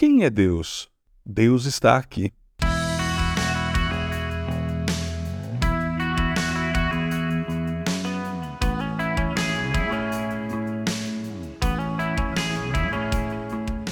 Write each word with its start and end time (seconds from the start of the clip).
Quem 0.00 0.24
é 0.24 0.30
Deus? 0.30 0.88
Deus 1.26 1.66
está 1.66 1.98
aqui. 1.98 2.32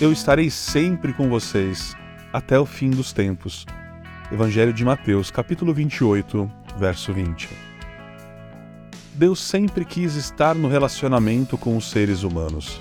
Eu 0.00 0.12
estarei 0.12 0.48
sempre 0.48 1.12
com 1.12 1.28
vocês 1.28 1.96
até 2.32 2.56
o 2.56 2.64
fim 2.64 2.90
dos 2.90 3.12
tempos. 3.12 3.66
Evangelho 4.30 4.72
de 4.72 4.84
Mateus, 4.84 5.32
capítulo 5.32 5.74
28, 5.74 6.48
verso 6.78 7.12
20. 7.12 7.48
Deus 9.12 9.40
sempre 9.40 9.84
quis 9.84 10.14
estar 10.14 10.54
no 10.54 10.68
relacionamento 10.68 11.58
com 11.58 11.76
os 11.76 11.90
seres 11.90 12.22
humanos. 12.22 12.80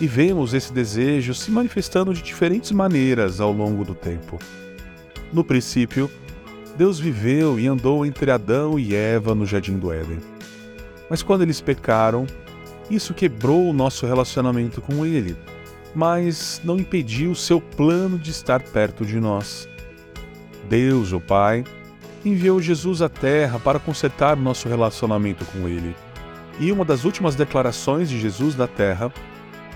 E 0.00 0.06
vemos 0.06 0.54
esse 0.54 0.72
desejo 0.72 1.34
se 1.34 1.50
manifestando 1.50 2.12
de 2.12 2.22
diferentes 2.22 2.72
maneiras 2.72 3.40
ao 3.40 3.52
longo 3.52 3.84
do 3.84 3.94
tempo. 3.94 4.38
No 5.32 5.44
princípio, 5.44 6.10
Deus 6.76 6.98
viveu 6.98 7.58
e 7.58 7.66
andou 7.66 8.04
entre 8.04 8.30
Adão 8.30 8.78
e 8.78 8.94
Eva 8.94 9.34
no 9.34 9.46
jardim 9.46 9.78
do 9.78 9.92
Éden. 9.92 10.18
Mas 11.08 11.22
quando 11.22 11.42
eles 11.42 11.60
pecaram, 11.60 12.26
isso 12.90 13.14
quebrou 13.14 13.68
o 13.68 13.72
nosso 13.72 14.06
relacionamento 14.06 14.80
com 14.80 15.06
Ele 15.06 15.36
mas 15.94 16.60
não 16.64 16.78
impediu 16.78 17.34
seu 17.34 17.60
plano 17.60 18.18
de 18.18 18.30
estar 18.30 18.60
perto 18.60 19.06
de 19.06 19.20
nós. 19.20 19.68
Deus, 20.68 21.12
o 21.12 21.20
Pai, 21.20 21.64
enviou 22.24 22.60
Jesus 22.60 23.00
à 23.00 23.08
Terra 23.08 23.58
para 23.58 23.78
consertar 23.78 24.36
nosso 24.36 24.68
relacionamento 24.68 25.44
com 25.46 25.68
Ele. 25.68 25.94
E 26.58 26.72
uma 26.72 26.84
das 26.84 27.04
últimas 27.04 27.34
declarações 27.34 28.08
de 28.08 28.20
Jesus 28.20 28.54
da 28.54 28.66
Terra, 28.66 29.12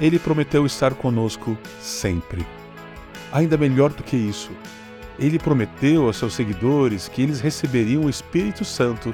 ele 0.01 0.19
prometeu 0.19 0.65
estar 0.65 0.95
conosco 0.95 1.57
sempre. 1.81 2.47
Ainda 3.33 3.57
melhor 3.57 3.91
do 3.93 4.03
que 4.03 4.17
isso, 4.17 4.51
ele 5.19 5.39
prometeu 5.39 6.07
aos 6.07 6.17
seus 6.17 6.35
seguidores 6.35 7.09
que 7.09 7.23
eles 7.23 7.41
receberiam 7.41 8.05
o 8.05 8.11
Espírito 8.11 8.65
Santo, 8.65 9.13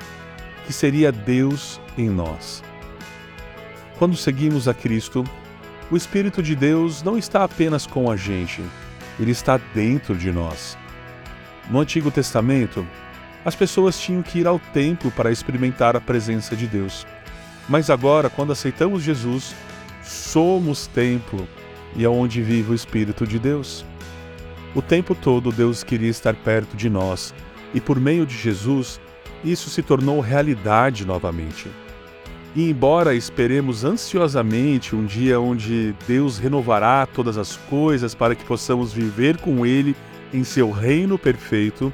que 0.67 0.72
seria 0.72 1.11
Deus 1.11 1.81
em 1.97 2.09
nós. 2.09 2.62
Quando 3.98 4.17
seguimos 4.17 4.69
a 4.69 4.75
Cristo, 4.75 5.25
o 5.91 5.97
Espírito 5.97 6.42
de 6.42 6.55
Deus 6.55 7.03
não 7.03 7.16
está 7.16 7.44
apenas 7.44 7.87
com 7.87 8.11
a 8.11 8.16
gente, 8.16 8.62
ele 9.19 9.31
está 9.31 9.59
dentro 9.75 10.16
de 10.16 10.31
nós. 10.31 10.77
No 11.70 11.81
Antigo 11.81 12.11
Testamento, 12.11 12.87
as 13.44 13.55
pessoas 13.55 13.98
tinham 13.98 14.22
que 14.22 14.41
ir 14.41 14.47
ao 14.47 14.59
templo 14.59 15.11
para 15.11 15.31
experimentar 15.31 15.97
a 15.97 16.00
presença 16.00 16.55
de 16.56 16.66
Deus. 16.66 17.06
Mas 17.69 17.89
agora, 17.89 18.28
quando 18.28 18.53
aceitamos 18.53 19.03
Jesus, 19.03 19.55
somos 20.35 20.89
templo 20.89 21.47
e 21.95 22.05
é 22.05 22.09
onde 22.09 22.43
vive 22.43 22.73
o 22.73 22.75
Espírito 22.75 23.25
de 23.25 23.39
Deus. 23.39 23.85
O 24.75 24.83
tempo 24.83 25.15
todo 25.15 25.53
Deus 25.53 25.85
queria 25.85 26.11
estar 26.11 26.35
perto 26.35 26.77
de 26.77 26.91
nós 26.91 27.33
e 27.73 27.81
por 27.81 28.01
meio 28.01 28.27
de 28.27 28.37
Jesus, 28.37 29.01
isso 29.45 29.71
se 29.71 29.81
tornou 29.81 30.19
realidade 30.19 31.07
novamente. 31.07 31.69
E 32.53 32.69
embora 32.69 33.15
esperemos 33.15 33.85
ansiosamente 33.85 34.97
um 34.97 35.07
dia 35.07 35.39
onde 35.39 35.95
Deus 36.05 36.37
renovará 36.37 37.07
todas 37.07 37.39
as 37.39 37.57
coisas 37.57 38.12
para 38.12 38.35
que 38.35 38.45
possamos 38.45 38.93
viver 38.93 39.37
com 39.37 39.65
Ele 39.65 39.95
em 40.33 40.43
seu 40.43 40.73
reino 40.73 41.17
perfeito, 41.17 41.93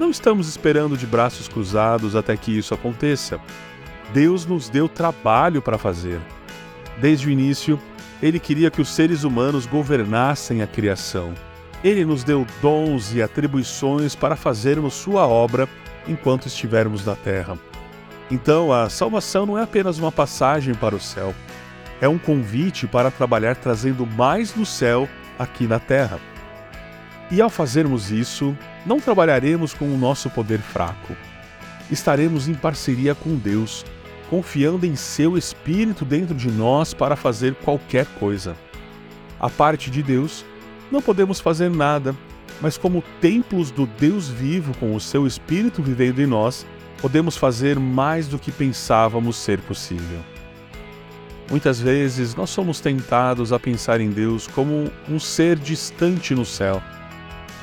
não 0.00 0.10
estamos 0.10 0.48
esperando 0.48 0.96
de 0.96 1.06
braços 1.06 1.46
cruzados 1.46 2.16
até 2.16 2.36
que 2.36 2.58
isso 2.58 2.74
aconteça. 2.74 3.38
Deus 4.12 4.44
nos 4.44 4.68
deu 4.68 4.88
trabalho 4.88 5.62
para 5.62 5.78
fazer. 5.78 6.18
Desde 7.00 7.28
o 7.28 7.30
início, 7.30 7.80
Ele 8.22 8.38
queria 8.38 8.70
que 8.70 8.80
os 8.80 8.88
seres 8.88 9.24
humanos 9.24 9.66
governassem 9.66 10.62
a 10.62 10.66
criação. 10.66 11.32
Ele 11.82 12.04
nos 12.04 12.24
deu 12.24 12.44
dons 12.60 13.14
e 13.14 13.22
atribuições 13.22 14.14
para 14.14 14.34
fazermos 14.34 14.94
Sua 14.94 15.26
obra 15.26 15.68
enquanto 16.08 16.46
estivermos 16.46 17.04
na 17.04 17.14
terra. 17.14 17.56
Então, 18.30 18.72
a 18.72 18.90
salvação 18.90 19.46
não 19.46 19.56
é 19.56 19.62
apenas 19.62 19.98
uma 19.98 20.12
passagem 20.12 20.74
para 20.74 20.94
o 20.94 21.00
céu, 21.00 21.34
é 22.00 22.08
um 22.08 22.18
convite 22.18 22.86
para 22.86 23.10
trabalhar 23.10 23.56
trazendo 23.56 24.06
mais 24.06 24.52
do 24.52 24.66
céu 24.66 25.08
aqui 25.38 25.66
na 25.66 25.78
terra. 25.78 26.20
E 27.30 27.40
ao 27.40 27.50
fazermos 27.50 28.10
isso, 28.10 28.56
não 28.84 29.00
trabalharemos 29.00 29.74
com 29.74 29.86
o 29.86 29.98
nosso 29.98 30.30
poder 30.30 30.60
fraco. 30.60 31.14
Estaremos 31.90 32.48
em 32.48 32.54
parceria 32.54 33.14
com 33.14 33.36
Deus, 33.36 33.84
confiando 34.28 34.86
em 34.86 34.94
seu 34.96 35.36
Espírito 35.36 36.04
dentro 36.04 36.34
de 36.34 36.50
nós 36.50 36.94
para 36.94 37.16
fazer 37.16 37.54
qualquer 37.56 38.06
coisa. 38.18 38.56
A 39.40 39.48
parte 39.48 39.90
de 39.90 40.02
Deus, 40.02 40.44
não 40.90 41.00
podemos 41.00 41.40
fazer 41.40 41.70
nada, 41.70 42.14
mas 42.60 42.76
como 42.76 43.04
templos 43.20 43.70
do 43.70 43.86
Deus 43.86 44.28
vivo 44.28 44.74
com 44.78 44.94
o 44.94 45.00
seu 45.00 45.26
Espírito 45.26 45.82
vivendo 45.82 46.20
em 46.20 46.26
nós, 46.26 46.66
podemos 47.00 47.36
fazer 47.36 47.78
mais 47.78 48.26
do 48.26 48.38
que 48.38 48.50
pensávamos 48.50 49.36
ser 49.36 49.60
possível. 49.60 50.20
Muitas 51.50 51.80
vezes 51.80 52.34
nós 52.34 52.50
somos 52.50 52.78
tentados 52.78 53.52
a 53.52 53.58
pensar 53.58 54.00
em 54.00 54.10
Deus 54.10 54.46
como 54.46 54.90
um 55.08 55.18
ser 55.18 55.56
distante 55.56 56.34
no 56.34 56.44
céu, 56.44 56.82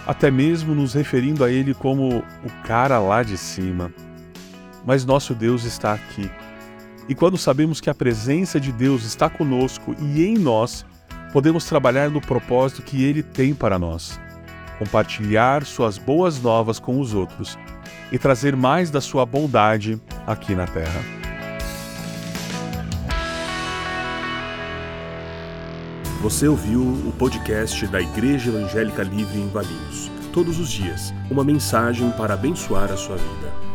até 0.07 0.31
mesmo 0.31 0.73
nos 0.73 0.93
referindo 0.93 1.43
a 1.43 1.51
Ele 1.51 1.73
como 1.73 2.19
o 2.19 2.49
cara 2.63 2.97
lá 2.99 3.21
de 3.21 3.37
cima. 3.37 3.93
Mas 4.85 5.05
nosso 5.05 5.35
Deus 5.35 5.65
está 5.65 5.93
aqui. 5.93 6.29
E 7.07 7.15
quando 7.15 7.37
sabemos 7.37 7.79
que 7.79 7.89
a 7.89 7.95
presença 7.95 8.59
de 8.59 8.71
Deus 8.71 9.03
está 9.03 9.29
conosco 9.29 9.95
e 9.99 10.23
em 10.23 10.37
nós, 10.37 10.85
podemos 11.31 11.65
trabalhar 11.65 12.09
no 12.09 12.21
propósito 12.21 12.81
que 12.81 13.03
Ele 13.03 13.21
tem 13.21 13.53
para 13.53 13.77
nós 13.77 14.19
compartilhar 14.77 15.65
Suas 15.65 15.97
boas 15.97 16.41
novas 16.41 16.79
com 16.79 16.99
os 16.99 17.13
outros 17.13 17.57
e 18.11 18.19
trazer 18.19 18.55
mais 18.55 18.91
da 18.91 19.01
sua 19.01 19.25
bondade 19.25 19.99
aqui 20.27 20.53
na 20.53 20.67
terra. 20.67 21.01
Você 26.21 26.47
ouviu 26.47 26.81
o 26.81 27.13
podcast 27.17 27.85
da 27.87 28.01
Igreja 28.01 28.49
Evangélica 28.49 29.03
Livre 29.03 29.39
em 29.39 29.47
Valinhos. 29.49 30.09
Todos 30.33 30.59
os 30.59 30.69
dias, 30.69 31.13
uma 31.29 31.43
mensagem 31.43 32.09
para 32.11 32.33
abençoar 32.33 32.91
a 32.91 32.97
sua 32.97 33.15
vida. 33.15 33.74